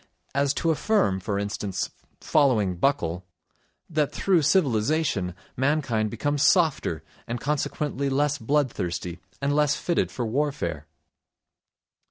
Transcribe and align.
as 0.33 0.51
to 0.51 0.71
affirm, 0.71 1.19
for 1.19 1.37
instance, 1.37 1.91
following 2.19 2.75
Buckle, 2.75 3.23
that 3.87 4.11
through 4.11 4.41
civilisation 4.41 5.35
mankind 5.55 6.09
becomes 6.09 6.41
softer, 6.41 7.03
and 7.27 7.39
consequently 7.39 8.09
less 8.09 8.39
bloodthirsty 8.39 9.19
and 9.43 9.55
less 9.55 9.75
fitted 9.75 10.11
for 10.11 10.25
warfare. 10.25 10.87